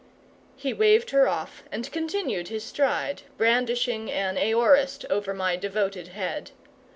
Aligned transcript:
He 0.55 0.73
waved 0.73 1.11
her 1.11 1.27
off 1.27 1.61
and 1.71 1.91
continued 1.91 2.47
his 2.47 2.63
stride, 2.63 3.21
brandishing 3.37 4.09
an 4.09 4.35
aorist 4.35 5.05
over 5.11 5.31
my 5.31 5.55
devoted 5.55 6.07
head. 6.07 6.49